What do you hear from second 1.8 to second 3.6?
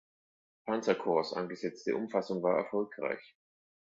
Umfassung war erfolgreich.